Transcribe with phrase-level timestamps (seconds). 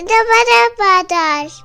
[0.00, 1.62] دوباره بعدش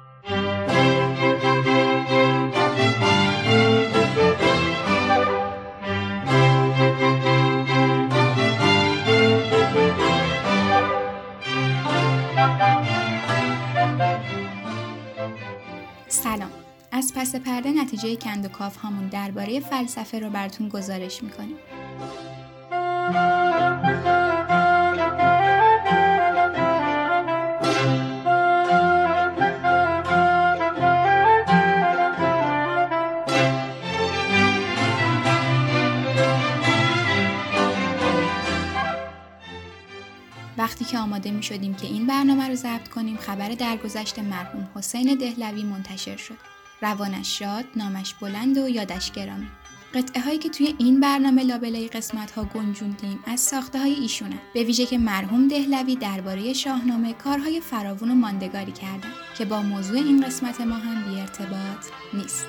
[16.08, 16.52] سلام.
[16.92, 21.58] از پس پرده نتیجه کند و کاف هامون درباره فلسفه رو براتون گزارش می‌کنیم.
[41.26, 46.18] آماده می شدیم که این برنامه رو ضبط کنیم خبر درگذشت مرحوم حسین دهلوی منتشر
[46.18, 46.38] شد.
[46.82, 49.48] روانش شاد، نامش بلند و یادش گرامی.
[49.94, 54.64] قطعه هایی که توی این برنامه لابلای قسمت ها گنجوندیم از ساخته های ایشونه به
[54.64, 60.26] ویژه که مرحوم دهلوی درباره شاهنامه کارهای فراوون و ماندگاری کردن که با موضوع این
[60.26, 62.48] قسمت ما هم بی ارتباط نیست.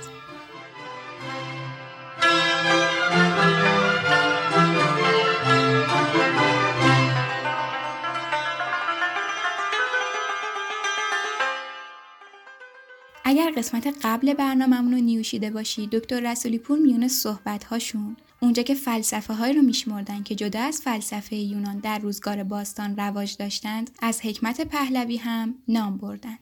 [13.36, 18.74] اگر قسمت قبل برنامهمون رو نیوشیده باشی دکتر رسولی پور میونه صحبت هاشون اونجا که
[18.74, 24.20] فلسفه های رو میشمردن که جدا از فلسفه یونان در روزگار باستان رواج داشتند از
[24.20, 26.38] حکمت پهلوی هم نام بردن.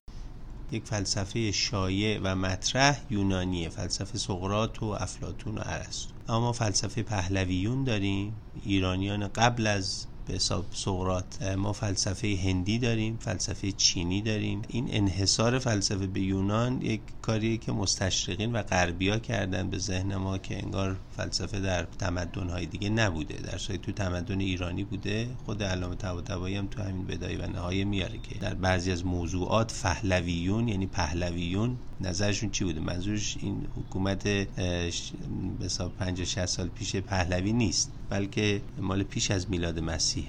[0.72, 7.84] یک فلسفه شایع و مطرح یونانیه فلسفه سقرات و افلاتون و ارسطو اما فلسفه پهلویون
[7.84, 8.34] داریم.
[8.64, 14.62] ایرانیان قبل از به حساب سقرات ما فلسفه هندی داریم فلسفه چینی داریم.
[14.68, 20.38] این انحصار فلسفه به یونان یک کاریه که مستشرقین و غربیا کردن به ذهن ما
[20.38, 23.34] که انگار فلسفه در تمدن‌های دیگه نبوده.
[23.34, 27.84] در صورتی تو تمدن ایرانی بوده خود علامه طباطبایی هم تو همین بدایه و نهایه
[27.84, 34.24] میاره که در بعضی از موضوعات پهلویون یعنی پهلویون نظرشون چی بوده؟ منظورش این حکومت
[34.24, 37.92] به حساب 50 60 سال پیش پهلوی نیست.
[38.10, 40.26] بلکه مال پیش از میلاد مسیح.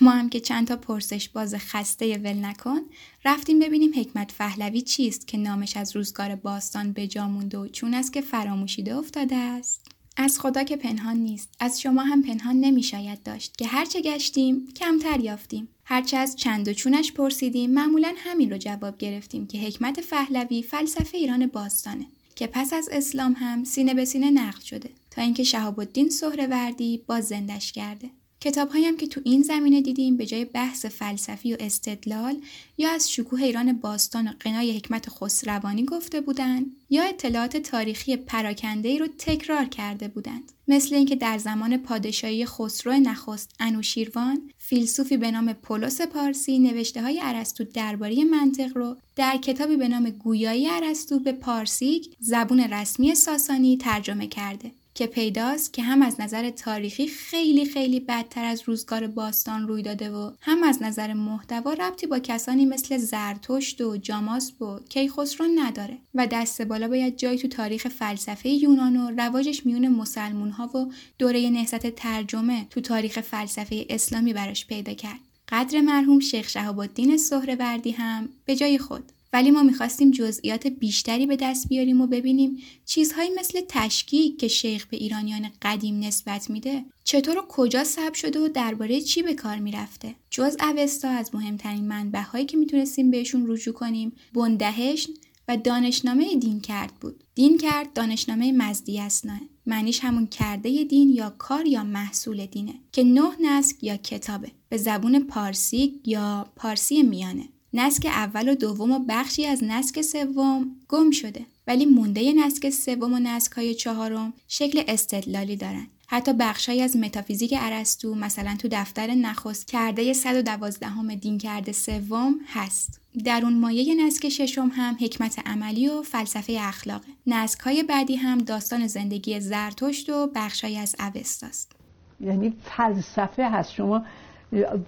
[0.00, 2.80] ما هم که چند تا پرسش باز خسته ول نکن
[3.24, 7.94] رفتیم ببینیم حکمت فهلوی چیست که نامش از روزگار باستان به جا مونده و چون
[7.94, 9.95] است که فراموشیده افتاده است.
[10.16, 11.54] از خدا که پنهان نیست.
[11.60, 15.68] از شما هم پنهان نمی شاید داشت که هرچه گشتیم کمتر یافتیم.
[15.84, 21.18] هرچه از چند و چونش پرسیدیم معمولا همین رو جواب گرفتیم که حکمت فهلوی فلسفه
[21.18, 25.80] ایران باستانه که پس از اسلام هم سینه به سینه نقل شده تا اینکه شهاب
[25.80, 28.10] الدین سهروردی باز زندش کرده
[28.46, 32.36] کتاب هم که تو این زمینه دیدیم به جای بحث فلسفی و استدلال
[32.78, 38.88] یا از شکوه ایران باستان و قنای حکمت خسروانی گفته بودند یا اطلاعات تاریخی پراکنده
[38.88, 40.52] ای رو تکرار کرده بودند.
[40.68, 47.20] مثل اینکه در زمان پادشاهی خسرو نخست انوشیروان فیلسوفی به نام پولس پارسی نوشته های
[47.22, 53.76] ارسطو درباره منطق رو در کتابی به نام گویایی ارسطو به پارسیک زبون رسمی ساسانی
[53.76, 54.70] ترجمه کرده.
[54.96, 60.10] که پیداست که هم از نظر تاریخی خیلی خیلی بدتر از روزگار باستان روی داده
[60.10, 65.98] و هم از نظر محتوا ربطی با کسانی مثل زرتشت و جاماسب و کیخسرو نداره
[66.14, 70.92] و دست بالا باید جای تو تاریخ فلسفه یونان و رواجش میون مسلمون ها و
[71.18, 75.20] دوره نهضت ترجمه تو تاریخ فلسفه اسلامی براش پیدا کرد.
[75.48, 79.12] قدر مرحوم شیخ شهاب الدین سهروردی هم به جای خود.
[79.32, 84.86] ولی ما می‌خواستیم جزئیات بیشتری به دست بیاریم و ببینیم چیزهایی مثل تشکیک که شیخ
[84.86, 89.58] به ایرانیان قدیم نسبت میده چطور و کجا ثبت شده و درباره چی به کار
[89.58, 90.14] می‌رفته.
[90.30, 95.12] جز اوستا از مهمترین منبعهایی که می‌تونستیم بهشون رجوع کنیم بندهشن
[95.48, 97.24] و دانشنامه دین کرد بود.
[97.34, 103.04] دین کرد دانشنامه مزدی اسناه معنیش همون کرده دین یا کار یا محصول دینه که
[103.04, 104.50] نه نسک یا کتابه.
[104.68, 107.48] به زبون پارسی یا پارسی میانه.
[107.72, 111.46] نسک اول و دوم و بخشی از نسک سوم گم شده.
[111.66, 115.86] ولی مونده نسک سوم و نسک های چهارم شکل استدلالی دارن.
[116.08, 122.34] حتی بخشهایی از متافیزیک ارسطو مثلا تو دفتر نخست کرده 112 همه دین کرده سوم
[122.46, 123.00] هست.
[123.24, 128.38] در اون مایه نسک ششم هم حکمت عملی و فلسفه اخلاقه نسک های بعدی هم
[128.38, 131.72] داستان زندگی زرتشت و بخشهایی از اوستاست.
[132.20, 133.72] یعنی فلسفه هست.
[133.72, 134.02] شما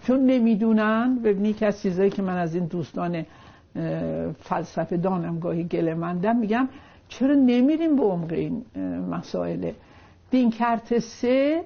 [0.07, 3.25] چون نمی‌دونن ببینی که از چیزایی که من از این دوستان
[4.41, 6.69] فلسفه دانم گاهی گله مندم میگم
[7.09, 8.65] چرا نمیریم به عمق این
[9.11, 9.73] مسائل؟
[10.31, 11.65] دینکرت سه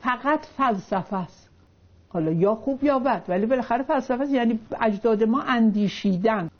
[0.00, 1.48] فقط فلسفه است.
[2.08, 6.50] حالا یا خوب یا بد ولی بالاخره فلسفه است یعنی اجداد ما اندیشیدن.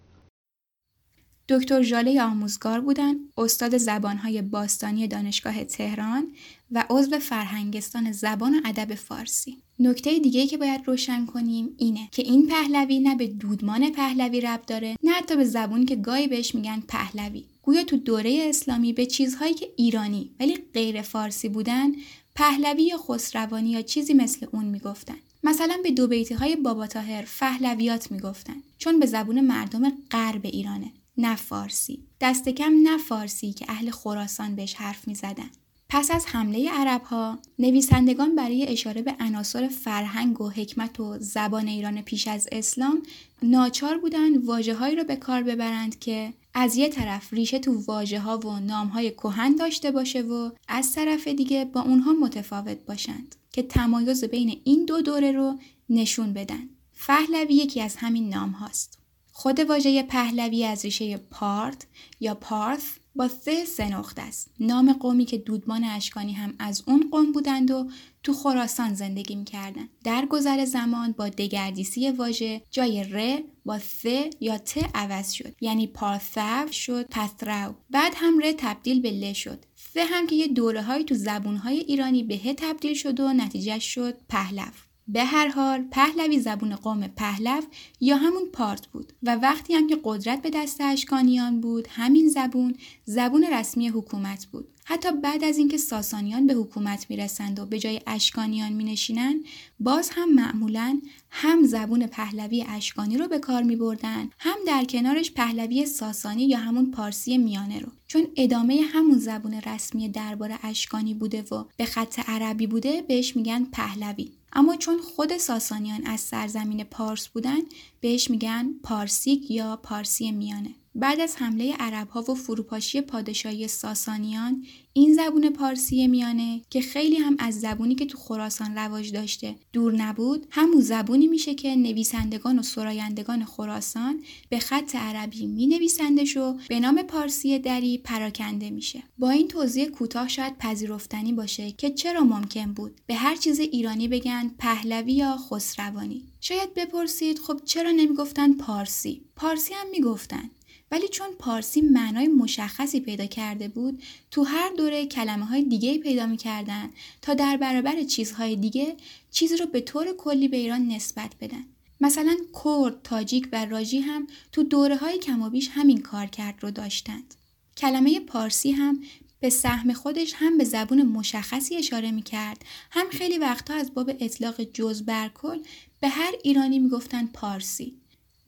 [1.51, 6.27] دکتر ژاله آموزگار بودن، استاد زبانهای باستانی دانشگاه تهران
[6.71, 9.57] و عضو فرهنگستان زبان و ادب فارسی.
[9.79, 14.63] نکته دیگه که باید روشن کنیم اینه که این پهلوی نه به دودمان پهلوی رب
[14.67, 17.45] داره نه حتی به زبونی که گاهی بهش میگن پهلوی.
[17.63, 21.93] گویا تو دوره اسلامی به چیزهایی که ایرانی ولی غیر فارسی بودن
[22.35, 25.17] پهلوی یا خسروانی یا چیزی مثل اون می‌گفتن.
[25.45, 30.91] مثلا به دو بیتی های بابا تاهر فهلویات می‌گفتن چون به زبون مردم غرب ایرانه
[31.21, 35.51] نه فارسی دست کم نه فارسی که اهل خراسان بهش حرف می زدن.
[35.89, 41.69] پس از حمله عرب ها نویسندگان برای اشاره به عناصر فرهنگ و حکمت و زبان
[41.69, 43.03] ایران پیش از اسلام
[43.43, 48.39] ناچار بودند واژههایی را به کار ببرند که از یه طرف ریشه تو واژه ها
[48.39, 53.63] و نام های کهن داشته باشه و از طرف دیگه با اونها متفاوت باشند که
[53.63, 55.59] تمایز بین این دو دوره رو
[55.91, 56.69] نشون بدن.
[56.93, 59.00] فهلوی یکی از همین نام هاست.
[59.41, 61.87] خود واژه پهلوی از ریشه پارت
[62.21, 62.83] یا پارث
[63.15, 64.51] با سه سه نقطه است.
[64.61, 67.91] نام قومی که دودمان اشکانی هم از اون قوم بودند و
[68.23, 69.89] تو خراسان زندگی می‌کردن.
[70.05, 74.07] در گذر زمان با دگردیسی واژه جای ر با ث
[74.41, 75.55] یا ت عوض شد.
[75.61, 77.75] یعنی پارثو شد پثرو.
[77.91, 79.65] بعد هم ر تبدیل به ل شد.
[79.95, 83.33] ث هم که یه دوره های تو زبون های ایرانی به ه تبدیل شد و
[83.33, 84.90] نتیجه شد پهلو.
[85.13, 87.61] به هر حال پهلوی زبون قوم پهلو
[88.01, 92.75] یا همون پارت بود و وقتی هم که قدرت به دست اشکانیان بود همین زبون
[93.05, 94.69] زبون رسمی حکومت بود.
[94.85, 99.45] حتی بعد از اینکه ساسانیان به حکومت می‌رسند و به جای اشکانیان مینشینند
[99.81, 105.33] باز هم معمولا هم زبون پهلوی اشکانی رو به کار می بردن هم در کنارش
[105.33, 107.89] پهلوی ساسانی یا همون پارسی میانه رو.
[108.07, 113.65] چون ادامه همون زبون رسمی درباره اشکانی بوده و به خط عربی بوده بهش میگن
[113.65, 114.40] پهلوی.
[114.53, 117.59] اما چون خود ساسانیان از سرزمین پارس بودن
[118.01, 120.75] بهش میگن پارسیک یا پارسی میانه.
[120.95, 127.17] بعد از حمله عرب ها و فروپاشی پادشاهی ساسانیان این زبون پارسی میانه که خیلی
[127.17, 132.59] هم از زبونی که تو خراسان رواج داشته دور نبود همون زبونی میشه که نویسندگان
[132.59, 139.03] و سرایندگان خراسان به خط عربی می نویسندش و به نام پارسی دری پراکنده میشه.
[139.19, 144.09] با این توضیح کوتاه شاید پذیرفتنی باشه که چرا ممکن بود به هر چیز ایرانی
[144.09, 146.25] بگن پهلوی یا خسروانی.
[146.41, 150.51] شاید بپرسید خب چرا نمی‌گفتن پارسی؟ پارسی هم می‌گفتن.
[150.91, 156.27] ولی چون پارسی معنای مشخصی پیدا کرده بود تو هر دوره کلمه های دیگه پیدا
[156.27, 156.91] می‌کردن
[157.23, 158.97] تا در برابر چیزهای دیگه
[159.31, 161.65] چیزی رو به طور کلی به ایران نسبت بدن.
[162.01, 167.35] مثلا کرد، تاجیک و راجی هم تو دوره های کمابیش همین کار کرد رو داشتند.
[167.77, 169.01] کلمه پارسی هم
[169.41, 174.11] به سهم خودش هم به زبون مشخصی اشاره می کرد هم خیلی وقتها از باب
[174.21, 175.59] اطلاق جز برکل
[176.01, 178.00] به هر ایرانی می‌گفتن پارسی.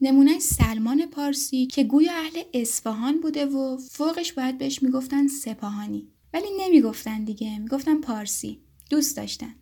[0.05, 6.45] نمونه سلمان پارسی که گویا اهل اصفهان بوده و فوقش باید بهش می‌گفتن سپاهانی ولی
[6.59, 8.59] نمی‌گفتن دیگه می‌گفتن پارسی
[8.89, 9.53] دوست داشتن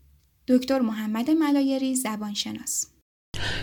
[0.47, 2.93] دکتر محمد ملایری زبانشناس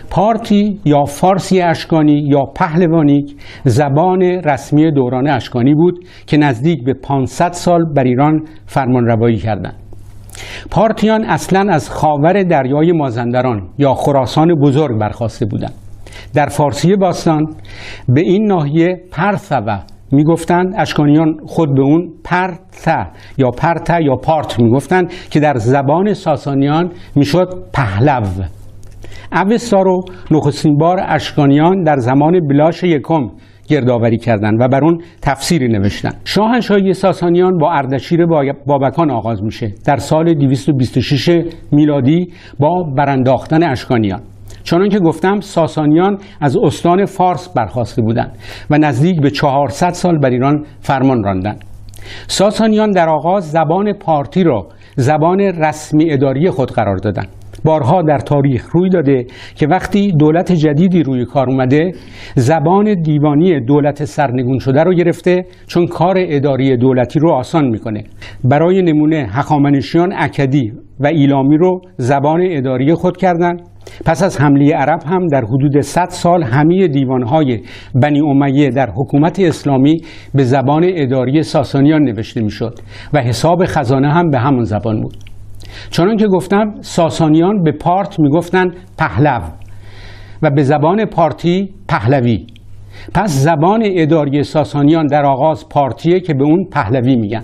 [0.09, 3.35] پارتی یا فارسی اشکانی یا پهلوانی
[3.65, 9.75] زبان رسمی دوران اشکانی بود که نزدیک به 500 سال بر ایران فرمان روایی کردند.
[10.71, 15.73] پارتیان اصلا از خاور دریای مازندران یا خراسان بزرگ برخواسته بودند.
[16.33, 17.45] در فارسی باستان
[18.09, 19.79] به این ناحیه پرثوه
[20.11, 26.91] می‌گفتند اشکانیان خود به اون پرته یا پرته یا پارت می‌گفتند که در زبان ساسانیان
[27.15, 28.21] می‌شد پهلو.
[29.31, 30.01] اوستا رو
[30.31, 33.29] نخستین بار اشکانیان در زمان بلاش یکم
[33.67, 38.25] گردآوری کردند و بر اون تفسیری نوشتن شاهنشاهی ساسانیان با اردشیر
[38.67, 39.73] بابکان آغاز میشه.
[39.85, 42.27] در سال 226 میلادی
[42.59, 44.21] با برانداختن اشکانیان.
[44.63, 48.37] چنان که گفتم ساسانیان از استان فارس برخواسته بودند
[48.69, 51.63] و نزدیک به 400 سال بر ایران فرمان راندند.
[52.27, 57.27] ساسانیان در آغاز زبان پارتی را زبان رسمی اداری خود قرار دادند.
[57.65, 59.25] بارها در تاریخ روی داده
[59.55, 61.91] که وقتی دولت جدیدی روی کار اومده
[62.35, 68.03] زبان دیوانی دولت سرنگون شده رو گرفته چون کار اداری دولتی رو آسان می‌کنه.
[68.43, 73.61] برای نمونه هخامنشیان اکدی و ایلامی رو زبان اداری خود کردند.
[74.05, 77.59] پس از حمله عرب هم در حدود 100 سال همه دیوانهای
[77.95, 80.01] بنی امیه در حکومت اسلامی
[80.33, 82.79] به زبان اداری ساسانیان نوشته می‌شد
[83.13, 85.17] و حساب خزانه هم به همون زبان بود.
[85.89, 89.39] چنان که گفتم ساسانیان به پارت می‌گفتند پهلو
[90.41, 92.47] و به زبان پارتی پهلوی.
[93.13, 97.43] پس زبان اداری ساسانیان در آغاز پارتیه که به اون پهلوی میگن.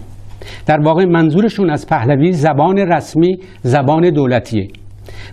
[0.65, 4.67] در واقع منظورشون از پهلوی زبان رسمی زبان دولتیه.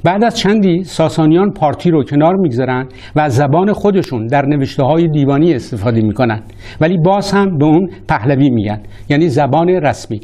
[0.05, 2.87] بعد از چندی ساسانیان پارتی رو کنار می‌گذارن
[3.17, 6.43] و از زبان خودشون در نوشته های دیوانی استفاده می‌کنن.
[6.81, 10.21] ولی باز هم به اون پهلوی میگن یعنی زبان رسمی.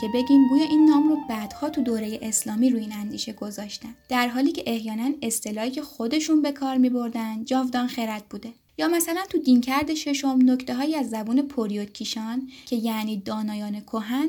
[0.00, 3.94] که بگیم گویا این نام رو بعدها تو دوره اسلامی روی این اندیشه گذاشتن.
[4.08, 8.52] در حالی که احیانا اصطلاحی که خودشون به کار میبردن جاودان خرد بوده.
[8.78, 14.28] یا مثلا تو دینکرد ششم نکته هایی از زبون پریود کیشان که یعنی دانایان کهن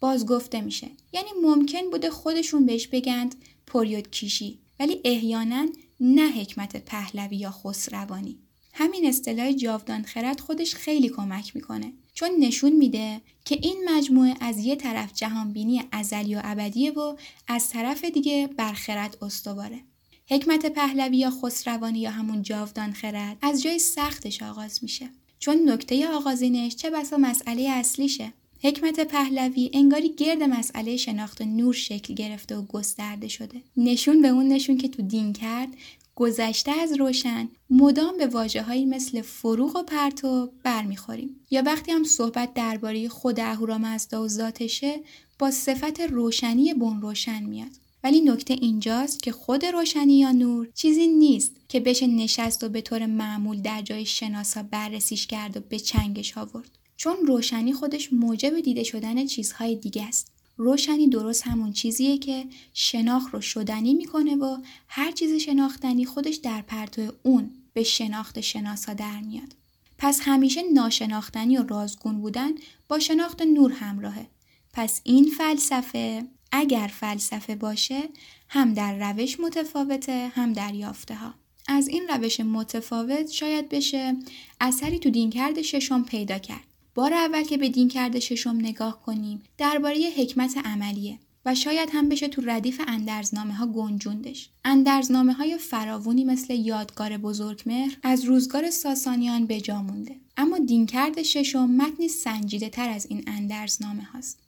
[0.00, 0.88] باز گفته میشه.
[1.12, 3.34] یعنی ممکن بوده خودشون بهش بگند
[3.66, 5.66] پریود کیشی ولی احیانا
[6.00, 8.38] نه حکمت پهلوی یا خسروانی.
[8.82, 11.92] همین اصطلاح جاودان خرد خودش خیلی کمک می‌کنه.
[12.14, 17.16] چون نشون میده که این مجموعه از یه طرف جهانبینی ازلی و ابدیه و
[17.48, 19.80] از طرف دیگه بر خرد استواره.
[20.26, 25.08] حکمت پهلوی یا خسروانی یا همون جاودان خرد از جای سختش آغاز میشه.
[25.38, 28.32] چون نکته آغازینش چه بسا مسئله اصلیشه.
[28.62, 33.62] حکمت پهلوی انگاری گرد مسئله شناخت نور شکل گرفته و گسترده شده.
[33.76, 35.68] نشون به اون نشون که تو دین کرد
[36.14, 41.40] گذشته از روشن مدام به واجه هایی مثل فروغ و پرتو برمیخوریم.
[41.50, 45.00] یا وقتی هم صحبت درباره خود اهورامزدا و ذاتشه
[45.38, 47.70] با صفت روشنی بن روشن میاد.
[48.04, 52.80] ولی نکته اینجاست که خود روشنی یا نور چیزی نیست که بشه نشست و به
[52.80, 56.78] طور معمول در جای شناسا بررسیش کرد و به چنگش آورد.
[56.96, 60.32] چون روشنی خودش موجب دیده شدن چیزهای دیگه است.
[60.56, 66.62] روشنی درست همون چیزیه که شناخت رو شدنی می‌کنه و هر چیز شناختنی خودش در
[66.62, 69.56] پرتو اون به شناخت شناسا در میاد.
[69.98, 72.50] پس همیشه ناشناختنی و رازگون بودن
[72.88, 74.26] با شناخت نور همراهه.
[74.72, 78.02] پس این فلسفه اگر فلسفه باشه
[78.48, 81.34] هم در روش متفاوته هم در یافته ها.
[81.68, 84.16] از این روش متفاوت شاید بشه
[84.60, 86.71] اثری تو دینکرد ششم پیدا کرد.
[86.94, 92.08] بار اول که به دین کرده ششم نگاه کنیم درباره حکمت عملیه و شاید هم
[92.08, 94.48] بشه تو ردیف اندرزنامه ها گنجوندش.
[94.64, 100.16] اندرزنامه های فراوونی مثل یادگار بزرگمهر از روزگار ساسانیان به جا مونده.
[100.36, 104.38] اما دینکرد ششم متنی سنجیده تر از این اندرزنامه هاست.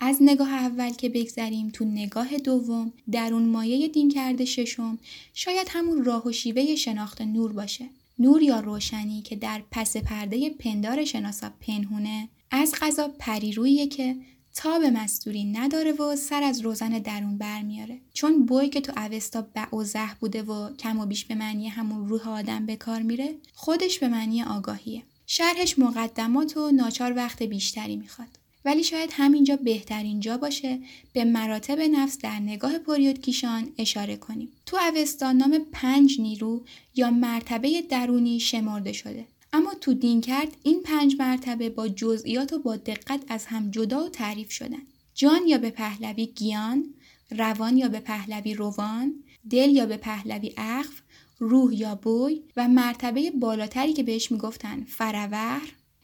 [0.00, 4.98] از نگاه اول که بگذریم تو نگاه دوم در اون مایه دینکرد ششم
[5.34, 7.84] شاید همون راه و شیوه شناخت نور باشه
[8.20, 14.16] نور یا روشنی که در پس پرده پندار شناسا پنهونه از غذا پریرویه که
[14.54, 18.00] تاب مستوری نداره و سر از روزن درون برمیاره.
[18.12, 22.28] چون بوی که تو اوستا بعوزه بوده و کم و بیش به معنی همون روح
[22.28, 25.02] آدم به کار میره خودش به معنی آگاهیه.
[25.26, 28.39] شرحش مقدمات و ناچار وقت بیشتری می‌خواد.
[28.64, 30.78] ولی شاید همینجا بهترین جا باشه
[31.12, 34.48] به مراتب نفس در نگاه پریود کیشان اشاره کنیم.
[34.66, 36.64] تو اوستا نام پنج نیرو
[36.94, 39.26] یا مرتبه درونی شمرده شده.
[39.52, 44.04] اما تو دین کرد این پنج مرتبه با جزئیات و با دقت از هم جدا
[44.04, 44.82] و تعریف شدن.
[45.14, 46.84] جان یا به پهلوی گیان،
[47.30, 49.14] روان یا به پهلوی روان،
[49.50, 51.00] دل یا به پهلوی اخف،
[51.38, 55.60] روح یا بوی و مرتبه بالاتری که بهش می‌گفتن فرور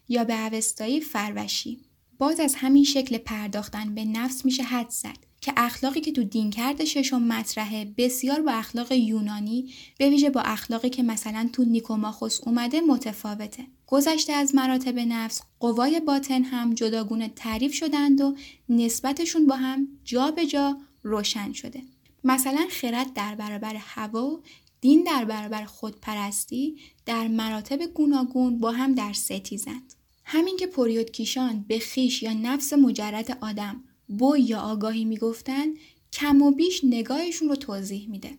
[0.08, 1.80] یا به اوستایی فروشی.
[2.18, 6.50] باز از همین شکل پرداختن به نفس میشه حد زد که اخلاقی که تو دین
[6.50, 12.40] کرده ششم مطرحه بسیار با اخلاق یونانی به ویژه با اخلاقی که مثلا تو نیکوماخوس
[12.46, 13.66] اومده متفاوته.
[13.86, 18.36] گذشته از مراتب نفس قوای باطن هم جداگونه تعریف شدند و
[18.68, 21.82] نسبتشون با هم جا به جا روشن شده.
[22.24, 24.40] مثلا خرد در برابر هوا
[24.80, 29.94] دین در برابر خودپرستی در مراتب گوناگون با هم در ستیزند.
[30.28, 35.66] همین که پریود کیشان به خیش یا نفس مجرد آدم بوی یا آگاهی می‌گفتن
[36.12, 38.38] کم و بیش نگاهشون رو توضیح میده.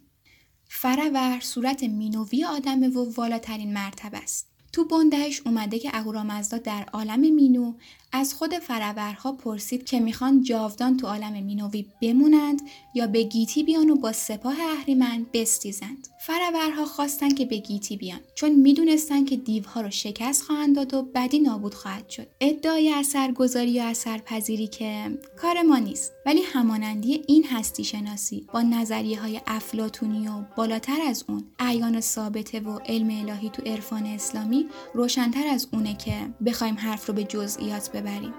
[0.70, 4.48] فرور صورت مینوی آدمه و والاترین مرتبه است.
[4.74, 7.74] تو بندهش اومده که اهورامزدا در عالم مینو
[8.12, 12.62] از خود فرورها پرسید که می‌خوان جاودان تو عالم مینوی بمونند
[12.94, 18.19] یا به گیتی بیان و با سپاه اهریمن بستیزند فرورها خواستند که به گیتی بیان
[18.36, 22.27] چون می‌دونستند که دیوها رو شکست خواهند داد و بدی نابود خواهد شد.
[22.41, 26.13] ادعای اثرگذاری و اثرپذیری که کار ما نیست.
[26.25, 32.60] ولی همانندی این هستی شناسی با نظریه های افلاتونی و بالاتر از اون اعیان ثابته
[32.60, 36.13] و علم الهی تو عرفان اسلامی روشنتر از اونه که
[36.46, 38.34] بخوایم حرف رو به جزئیات ببریم.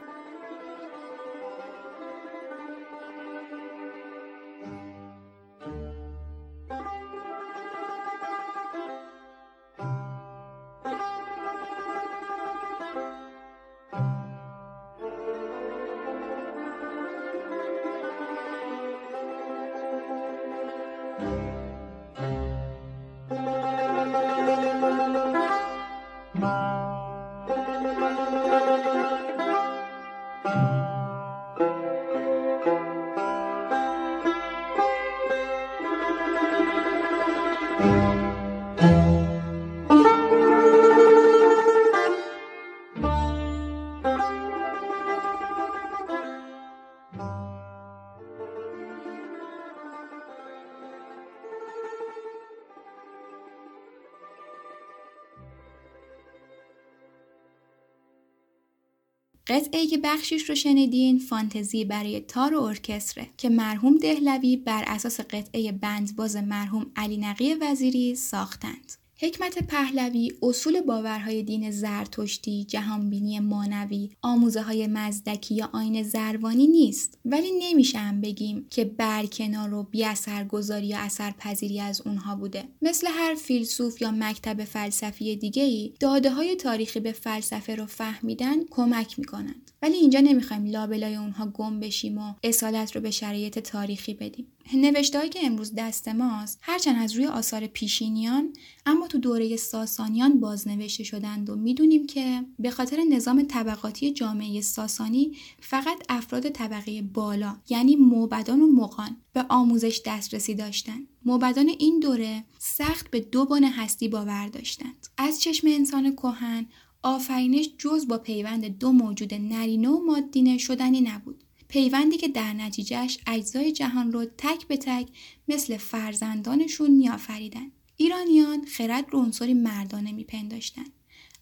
[59.69, 65.21] قطعه که بخشیش رو شنیدین فانتزی برای تار و ارکستره که مرحوم دهلوی بر اساس
[65.21, 68.93] قطعه بندباز مرحوم علی نقی وزیری ساختند.
[69.21, 77.19] حکمت پهلوی اصول باورهای دین زرتشتی، جهانبینی مانوی، آموزه های مزدکی یا آین زروانی نیست.
[77.25, 80.05] ولی نمیشه هم بگیم که برکنار و بی
[80.49, 82.65] گذاری یا اثرپذیری از اونها بوده.
[82.83, 88.65] مثل هر فیلسوف یا مکتب فلسفی دیگه ای داده های تاریخی به فلسفه رو فهمیدن
[88.71, 89.71] کمک می‌کنند.
[89.83, 94.47] ولی اینجا نمی‌خوایم لابلای اونها گم بشیم و اصالت رو به شرایط تاریخی بدیم.
[94.75, 98.53] نوشته که امروز دست ماست هرچند از روی آثار پیشینیان
[98.87, 105.37] اما تو دوره ساسانیان بازنوشته شدند و می‌دونیم که به خاطر نظام طبقاتی جامعه ساسانی
[105.61, 111.07] فقط افراد طبقه بالا یعنی موبدان و مقان به آموزش دسترسی داشتند.
[111.25, 115.07] موبدان این دوره سخت به دو بن هستی باور داشتند.
[115.19, 116.67] از چشم انسان کهن
[117.03, 121.45] آفرینش جز با پیوند دو موجود نرینه و مادینه شدنی نبود.
[121.69, 125.09] پیوندی که در نتیجهش اجزای جهان رو تک به تک
[125.49, 130.91] مثل فرزندانشون میآفریدند ایرانیان خرد رو عنصری مردانه میپنداشتند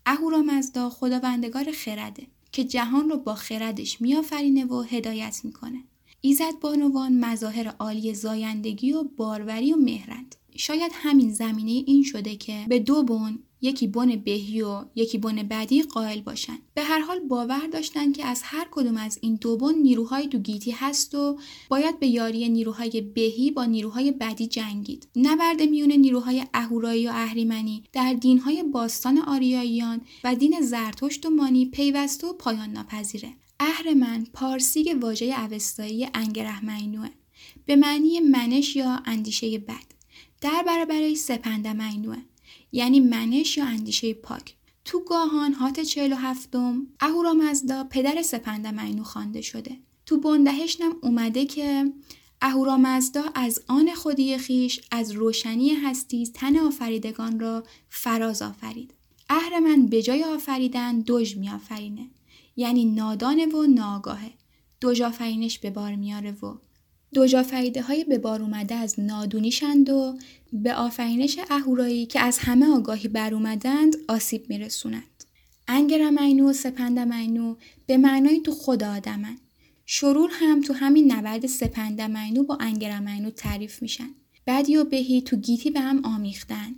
[0.07, 5.85] اهورامزدا خداوندگار خرده که جهان رو با خردش میآفرینه و هدایت می‌کنه.
[6.21, 10.37] ایزد بانوان مظاهر عالی زایندگی و باروری و مهرند.
[10.57, 15.42] شاید همین زمینه این شده که به دو بن یکی بن بهی و یکی بن
[15.42, 16.58] بدی قائل باشن.
[16.75, 20.38] به هر حال باور داشتن که از هر کدوم از این دو بن نیروهای دو
[20.38, 21.38] گیتی هست و
[21.69, 25.08] باید به یاری نیروهای بهی با نیروهای بدی جنگید.
[25.16, 31.66] نبرد میون نیروهای اهورایی و اهریمنی در دینهای باستان آریاییان و دین زرتشت و مانی
[31.66, 33.32] پیوسته و پایان ناپذیره.
[33.60, 37.08] اهرمن پارسی واژه اوستایی انگرهمینوه.
[37.66, 39.97] به معنی منش یا اندیشه بد.
[40.40, 42.16] در برابرش سپندمینوه
[42.76, 44.54] یعنی منش یا اندیشه پاک.
[44.84, 49.76] تو گاهان هات چهل و هفتم اهورامزدا پدر سپندمینو خوانده شده.
[50.06, 51.93] تو بندهشنم اومده که
[52.43, 58.95] اهورامزدا از آن خودی خیش از روشنی هستی تن آفریدگان را فراز آفرید.
[59.30, 62.06] اهرمن به جای آفریدن دوژ می آفرینه.
[62.56, 64.32] یعنی نادانه و ناگاهه
[64.80, 66.54] دوژ آفرینش به بار میاره و
[67.14, 70.19] دوجافریده های به بار اومده از نادونیشند و
[70.52, 75.25] به آفرینش اهورایی که از همه آگاهی بر اومدند آسیب میرسونند.
[75.69, 79.38] انگرامینو و سپندمینو به معنای تو خود آدمن.
[79.86, 84.08] شرور هم تو همین نبرد سپندمینو با انگرامینو تعریف میشن.
[84.47, 86.75] بدی و بهی تو گیتی به هم آمیختن.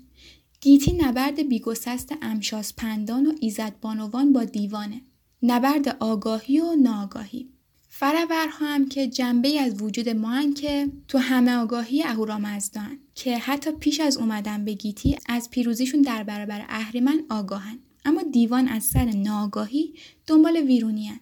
[0.61, 5.01] گیتی نبرد بیگسست امشاسپندان و ایزدبانوان با دیوانه.
[5.43, 7.49] نبرد آگاهی و ناآگاهی.
[8.01, 14.01] فرورها هم که جنبه از وجود ما که تو همه آگاهی اهورامزدان که حتی پیش
[14.01, 19.95] از اومدن به گیتی از پیروزیشون در برابر اهریمن آگاهن اما دیوان از سر ناآگاهی
[20.27, 21.21] دنبال ویرونیان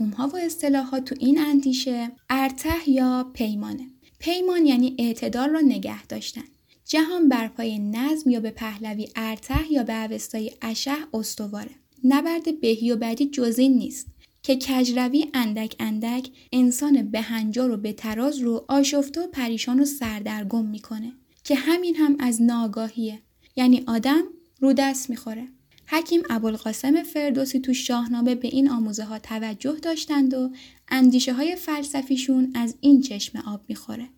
[0.00, 3.86] مفهوم ها و اصطلاحات تو این اندیشه ارته یا پیمانه.
[4.18, 6.44] پیمان یعنی اعتدال را نگه داشتن.
[6.84, 11.70] جهان بر پای نظم یا به پهلوی ارته یا به اوستای اشح استواره.
[12.04, 14.06] نبرد بهی و بدی جزین نیست
[14.42, 20.66] که کجروی اندک اندک انسان بهنجار و به تراز رو آشفته و پریشان و سردرگم
[20.66, 21.12] می‌کنه
[21.44, 23.18] که همین هم از ناگاهیه.
[23.56, 24.22] یعنی آدم
[24.60, 25.48] رو دست می‌خوره.
[25.92, 30.50] حکیم ابوالقاسم فردوسی تو شاهنامه به این آموزه ها توجه داشتند و
[30.88, 34.08] اندیشه های فلسفیشون از این چشم آب می‌خوره.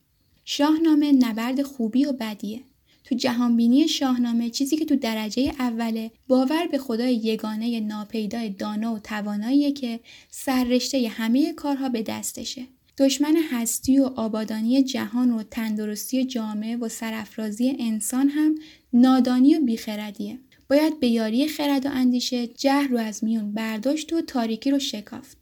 [0.44, 2.61] شاهنامه نبرد خوبی و بدیه.
[3.04, 8.98] تو جهانبینی شاهنامه چیزی که تو درجه اوله باور به خدای یگانه ناپیدای دانا و
[8.98, 12.66] تواناییه که سررشته همه کارها به دستشه.
[12.98, 18.54] دشمن هستی و آبادانی جهان و تندرستی جامعه و سرافرازی انسان هم
[18.92, 20.38] نادانی و بیخردیه.
[20.68, 25.37] باید به یاری خرد و اندیشه جهر رو از میون برداشت و تاریکی رو شکافت.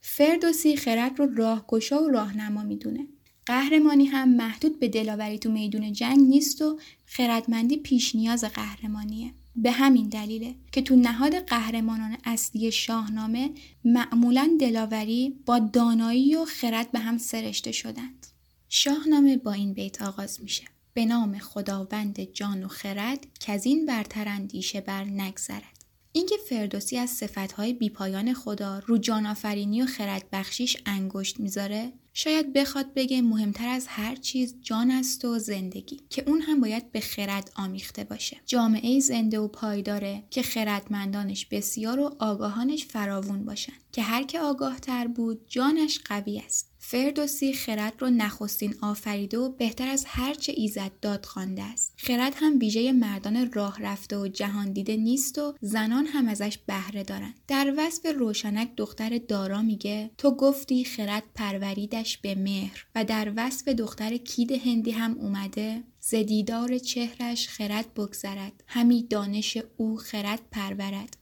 [0.00, 3.06] فردوسی خرد رو راهگشا و راهنما می‌دونه.
[3.46, 9.30] قهرمانی هم محدود به دلاوری تو میدون جنگ نیست و خردمندی پیش نیاز قهرمانیه.
[9.56, 13.50] به همین دلیله که تو نهاد قهرمانان اصلی شاهنامه
[13.84, 18.26] معمولا دلاوری با دانایی و خرد به هم سرشته شدند.
[18.68, 20.73] شاهنامه با این بیت آغاز میشه.
[20.94, 25.84] به نام خداوند جان و خرد که از این برتر اندیشه بر نگذرد.
[26.12, 32.94] اینکه فردوسی از صفتهای بیپایان خدا رو جانآفرینی و خرد بخشیش انگشت می‌ذاره شاید بخواد
[32.94, 37.50] بگه مهمتر از هر چیز جان است و زندگی که اون هم باید به خرد
[37.56, 44.22] آمیخته باشه جامعه زنده و پایداره که خردمندانش بسیار و آگاهانش فراوون باشن که هر
[44.22, 50.04] که آگاه تر بود جانش قوی است فردوسی خرد رو نخستین آفریده و بهتر از
[50.06, 51.92] هرچه ایزد داد خوانده است.
[51.96, 57.02] خرد هم ویژه مردان راه رفته و جهان دیده نیست و زنان هم ازش بهره
[57.02, 57.34] دارند.
[57.48, 63.68] در وصف روشنک دختر دارا میگه تو گفتی خرد پروریدش به مهر و در وصف
[63.68, 71.16] دختر کید هندی هم اومده زدیدار چهرش خرد بگذرد همی دانش او خرد پرورد.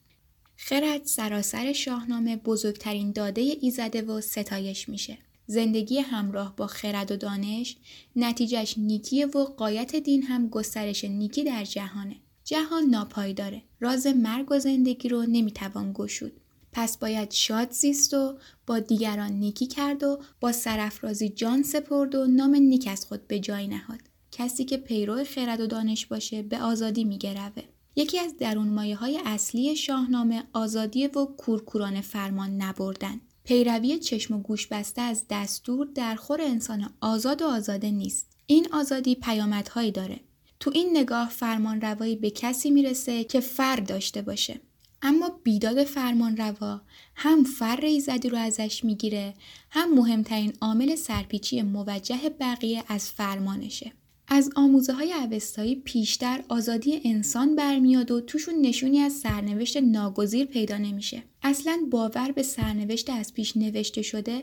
[0.57, 5.18] خرد سراسر شاهنامه بزرگترین داده ایزده و ستایش میشه.
[5.46, 7.76] زندگی همراه با خرد و دانش
[8.16, 12.16] نتیجهش نیکیه و قایت دین هم گسترش نیکی در جهانه.
[12.44, 13.62] جهان ناپایداره.
[13.81, 16.33] راز مرگ و زندگی رو نمی‌توان گشود.
[16.72, 22.26] پس باید شاد زیست و با دیگران نیکی کرد و با سرفرازی جان سپرد و
[22.26, 24.00] نام نیک از خود به جای نهاد.
[24.33, 27.62] کسی که پیرو خرد و دانش باشه به آزادی میگروه.
[27.96, 33.20] یکی از درون مایه های اصلی شاهنامه آزادی و کورکوران فرمان نبردن.
[33.44, 38.26] پیروی چشم و گوش بسته از دستور در خور انسان آزاد و آزاده نیست.
[38.46, 40.20] این آزادی پیامدهایی داره.
[40.61, 44.61] تو این نگاه فرمان روایی به کسی می‌رسه که فر داشته باشه.
[45.02, 46.81] اما بیداد فرمان روا
[47.14, 49.35] هم فر ایزدی رو ازش می‌گیره
[49.70, 53.92] هم مهمترین عامل سرپیچی موجه بقیه از فرمانشه.
[54.35, 60.79] از آموزه های اوستایی پیشتر آزادی انسان برمیاد و توشون نشونی از سرنوشت ناگزیر پیدا
[60.79, 61.23] نمیشه.
[61.42, 64.42] اصلا باور به سرنوشت از پیش نوشته شده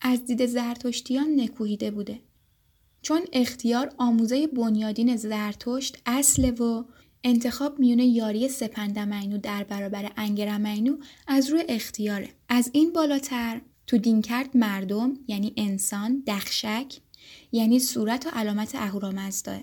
[0.00, 2.20] از دید زرتشتیان نکوهیده بوده.
[3.02, 6.84] چون اختیار آموزه بنیادین زرتشت اصل و
[7.24, 10.96] انتخاب میون یاری سپندمینو در برابر انگرمینو
[11.26, 12.28] از روی اختیاره.
[12.48, 17.00] از این بالاتر تو دینکرد مردم یعنی انسان دخشک
[17.56, 19.60] یعنی صورت و علامت اهورامزداه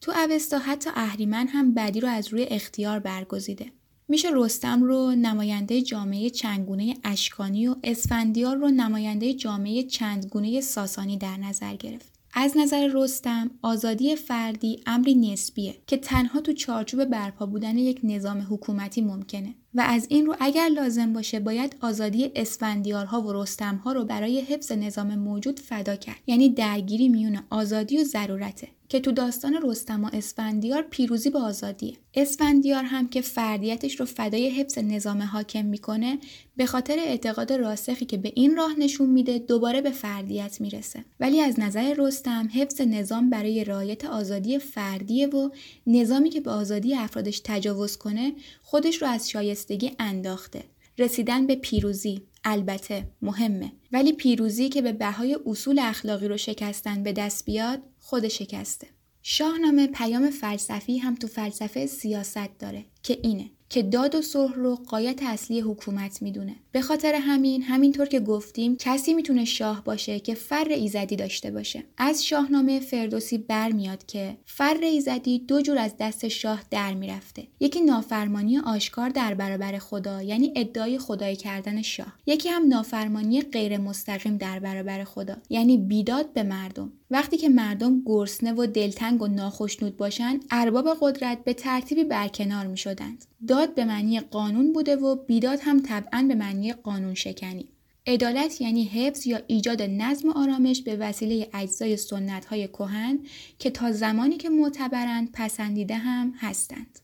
[0.00, 3.72] تو اوستا حتی اهریمن هم بدی رو از روی اختیار برگزیده.
[4.08, 11.36] میشه رستم رو نماینده جامعه چندگونه اشکانی و اسفندیار رو نماینده جامعه چندگونه ساسانی در
[11.36, 12.14] نظر گرفت.
[12.34, 18.46] از نظر رستم آزادی فردی امری نسبیه که تنها تو چارچوب برپا بودن یک نظام
[18.50, 19.54] حکومتی ممکنه.
[19.74, 24.72] و از این رو اگر لازم باشه باید آزادی اسفندیارها و رستمها رو برای حفظ
[24.72, 26.16] نظام موجود فدا کرد.
[26.26, 31.96] یعنی درگیری میون آزادی و ضرورته که تو داستان رستم و اسفندیار پیروزی با آزادیه.
[32.14, 36.18] اسفندیار هم که فردیتش رو فدای حفظ نظام حاکم می‌کنه
[36.56, 41.04] به خاطر اعتقاد راسخی که به این راه نشون میده دوباره به فردیت می‌رسه.
[41.20, 45.50] ولی از نظر رستم حفظ نظام برای رعایت آزادی فردیه و
[45.86, 48.32] نظامی که به آزادی افرادش تجاوز کنه
[48.62, 49.28] خودش رو از
[49.64, 50.64] شایستگی انداخته.
[50.98, 53.72] رسیدن به پیروزی البته مهمه.
[53.92, 58.86] ولی پیروزی که به بهای اصول اخلاقی رو شکستن به دست بیاد خود شکسته.
[59.22, 63.50] شاهنامه پیام فلسفی هم تو فلسفه سیاست داره که اینه.
[63.74, 66.56] که داد و صلح رو قایت اصلی حکومت می‌دونه.
[66.72, 71.84] به خاطر همین همینطور که گفتیم کسی می‌تونه شاه باشه که فر ایزدی داشته باشه.
[71.98, 77.46] از شاهنامه فردوسی برمیاد که فر ایزدی دو جور از دست شاه در می‌رفته.
[77.60, 82.12] یکی نافرمانی آشکار در برابر خدا یعنی ادعای خدایی کردن شاه.
[82.26, 86.92] یکی هم نافرمانی غیر مستقیم در برابر خدا یعنی بیداد به مردم.
[87.14, 92.76] وقتی که مردم گرسنه و دلتنگ و ناخشنود باشند ارباب قدرت به ترتیبی برکنار می
[92.76, 93.24] شدند.
[93.48, 97.68] داد به معنی قانون بوده و بیداد هم طبعا به معنی قانون شکنی.
[98.06, 103.18] عدالت یعنی حفظ یا ایجاد نظم و آرامش به وسیله اجزای سنت های کهن
[103.58, 106.98] که تا زمانی که معتبرند پسندیده هم هستند.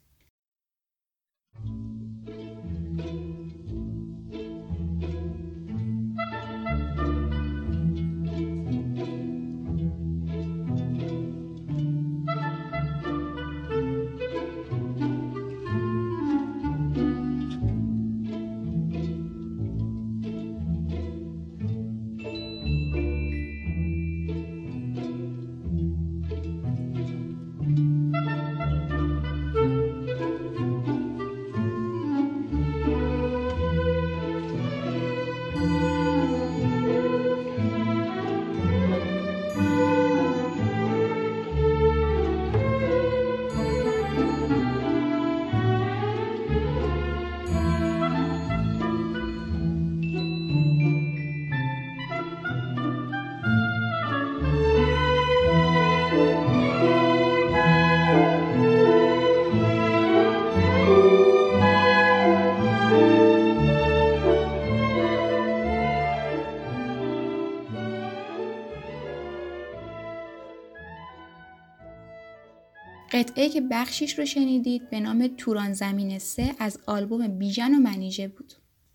[73.21, 78.29] قطعه که بخشیش رو شنیدید به نام توران زمین سه از آلبوم بیژن و منیژه
[78.29, 78.53] بود.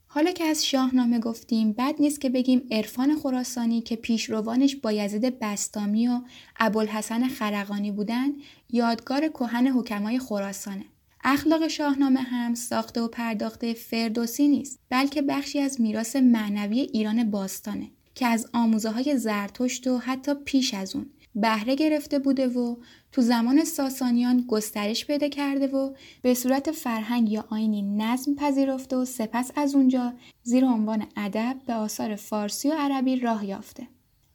[0.08, 6.08] حالا که از شاهنامه گفتیم بد نیست که بگیم عرفان خراسانی که پیشروانش بایزید بستامی
[6.08, 6.22] و
[6.60, 8.30] ابوالحسن خرقانی بودن
[8.70, 10.86] یادگار کهن حکمای خراسانه.
[11.24, 17.92] اخلاق شاهنامه هم ساخته و پرداخته فردوسی نیست بلکه بخشی از میراث معنوی ایران باستانه
[18.16, 22.76] که از آموزه های زرتشت و حتی پیش از اون بهره گرفته بوده و
[23.16, 29.06] تو زمان ساسانیان گسترش پیدا کرده و به صورت فرهنگ یا آینی نظم پذیرفته و
[29.06, 33.88] سپس از اونجا زیر عنوان ادب به آثار فارسی و عربی راه یافته.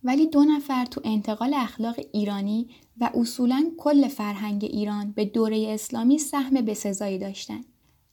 [0.05, 2.69] ولی دو نفر تو انتقال اخلاق ایرانی
[3.01, 7.65] و اصولا کل فرهنگ ایران به دوره اسلامی سهم بسزایی داشتند.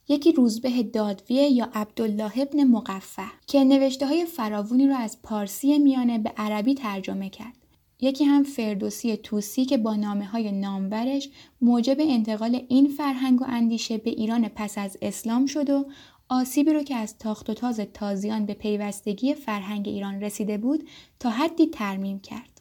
[0.08, 6.18] یکی روزبه دادویه یا عبدالله ابن مقفه که نوشته های فراوونی رو از پارسی میانه
[6.18, 7.57] به عربی ترجمه کرد.
[8.00, 11.28] یکی هم فردوسی توسی که با نامه های نامبرش
[11.60, 15.86] موجب انتقال این فرهنگ و اندیشه به ایران پس از اسلام شد و
[16.28, 20.88] آسیبی رو که از تاخت و تاز تازیان به پیوستگی فرهنگ ایران رسیده بود
[21.20, 22.60] تا حدی ترمیم کرد.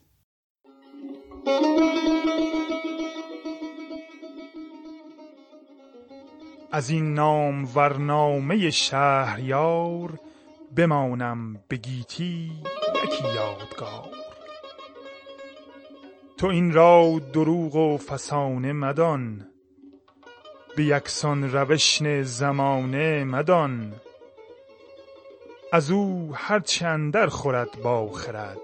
[6.71, 10.19] از این نام ورنامه شهریار
[10.75, 12.51] بمانم به گیتی
[13.03, 14.26] یکی یادگار
[16.37, 19.47] تو این را دروغ و فسانه مدان
[20.75, 23.93] به یکسان روشن زمانه مدان.
[25.71, 28.57] از او هر چندر خورد با خرد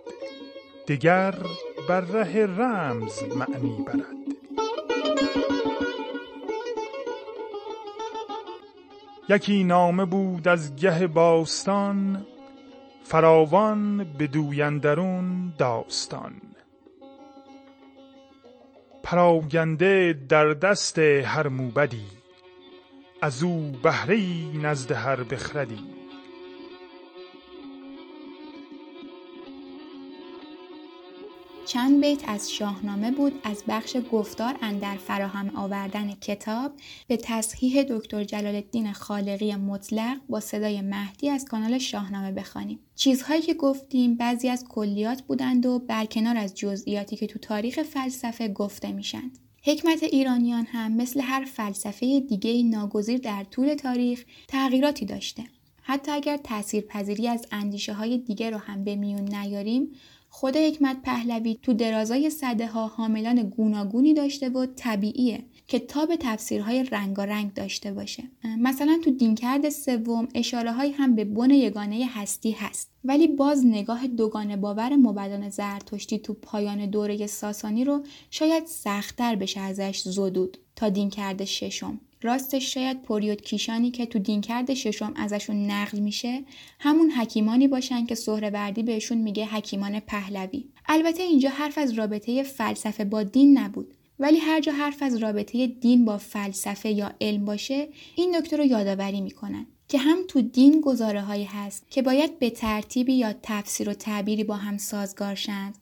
[0.88, 1.36] دگر
[1.90, 4.06] بر ره رمز معنی برد.
[9.30, 12.26] یکی نامه بود از گه باستان
[13.04, 16.53] فراوان به دویندرون داستان.
[19.04, 22.06] پراگنده در دست هر موبدی
[23.22, 24.18] از او بهره
[24.62, 25.93] نزد هر بخردی.
[31.66, 36.72] چند بیت از شاهنامه بود از بخش گفتار اندر فراهم آوردن کتاب
[37.08, 42.80] به تصحیح دکتر جلال الدین خالقی مطلق با صدای مهدی از کانال شاهنامه بخوانیم.
[42.96, 48.48] چیزهایی که گفتیم بعضی از کلیات بودند و برکنار از جزئیاتی که تو تاریخ فلسفه
[48.48, 49.40] گفته میشند.
[49.64, 55.44] حکمت ایرانیان هم مثل هر فلسفه دیگه ناگزیر در طول تاریخ تغییراتی داشته.
[55.82, 59.92] حتی اگر تاثیرپذیری از اندیشه های دیگه رو هم به میون نیاریم
[60.36, 66.84] خود حکمت پهلوی تو درازای صده ها حاملان گوناگونی داشته و طبیعیه که تاب تفسیرهای
[66.84, 68.24] رنگارنگ داشته باشه.
[68.60, 72.92] مثلا تو دینکرد سوم اشاره های هم به بن یگانه هستی هست.
[73.04, 79.60] ولی باز نگاه دوگانه باور مبدان زرتشتی تو پایان دوره ساسانی رو شاید سختتر بشه
[79.60, 82.00] ازش زدود تا دینکرد ششم.
[82.24, 86.44] راستش شاید پریود کیشانی که تو دینکرد ششم ازشون نقل میشه
[86.80, 90.66] همون حکیمانی باشن که سهروردی بهشون میگه حکیمان پهلوی.
[90.88, 93.94] البته اینجا حرف از رابطه فلسفه با دین نبود.
[94.20, 98.66] ولی هر جا حرف از رابطه دین با فلسفه یا علم باشه این نکته رو
[98.66, 103.90] یادآوری می‌کنن که هم تو دین گزاره هایی هست که باید به ترتیبی یا تفسیر
[103.90, 105.78] و تعبیری با هم سازگار شند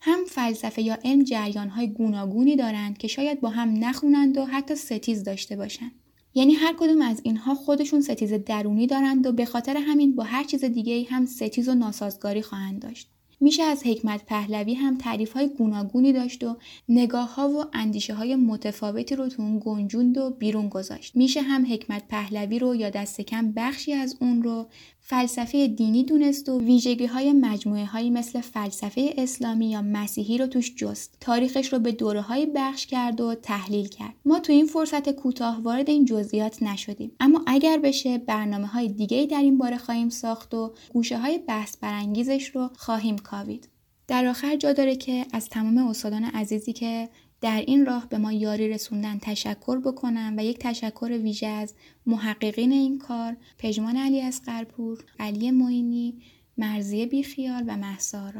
[0.00, 4.74] هم فلسفه یا علم جریان های گوناگونی دارند که شاید با هم نخونند و حتی
[4.74, 5.92] ستیز داشته باشند.
[6.34, 10.44] یعنی هر کدوم از اینها خودشون ستیز درونی دارند و به خاطر همین با هر
[10.44, 13.08] چیز دیگه هم ستیز و ناسازگاری خواهند داشت.
[13.42, 16.56] میشه از حکمت پهلوی هم تعریف های گوناگونی داشت و
[16.88, 21.16] نگاه ها و اندیشه های متفاوتی رو تو اون گنجوند و بیرون گذاشت.
[21.16, 24.66] میشه هم حکمت پهلوی رو یا دست کم بخشی از اون رو
[25.10, 30.74] فلسفه دینی دونست و ویژگی های مجموعه هایی مثل فلسفه اسلامی یا مسیحی رو توش
[30.74, 31.16] جست.
[31.20, 34.14] تاریخش رو به دوره های بخش کرد و تحلیل کرد.
[34.24, 37.12] ما تو این فرصت کوتاه وارد این جزئیات نشدیم.
[37.20, 41.76] اما اگر بشه برنامه های دیگه در این باره خواهیم ساخت و گوشه های بحث
[41.76, 43.68] برانگیزش رو خواهیم کاوید.
[44.08, 47.08] در آخر جا داره که از تمام استادان عزیزی که
[47.40, 51.74] در این راه به ما یاری رسوندن تشکر بکنم و یک تشکر ویژه از
[52.06, 56.14] محققین این کار پژمان علی اسقرپور، علی معینی،
[56.58, 58.32] مرزی بیخیال و محسا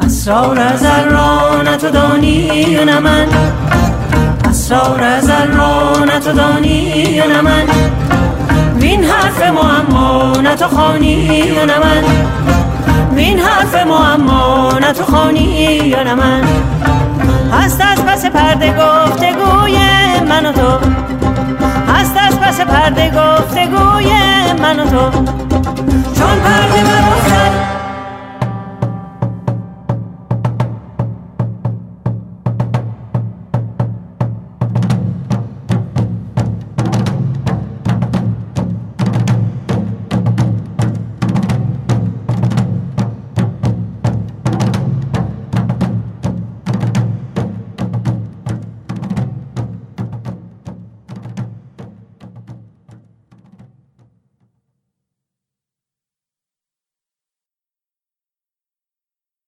[0.00, 3.28] اسرار ازل تو دانی نه من.
[4.44, 7.66] اسرار ازل تو دانی نه من.
[8.80, 12.04] وین حرف معما تو خانی نه من.
[13.20, 15.42] این حرف معما نه تو خانی
[15.86, 16.42] یا نه من.
[17.52, 19.78] هست از پس پرده گفتگوی
[20.28, 20.78] من و تو.
[21.92, 24.12] هست از پس پرده گفتگوی
[24.62, 25.10] من و تو.
[26.14, 27.79] چون پرده من